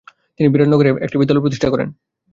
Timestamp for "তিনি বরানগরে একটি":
0.37-1.15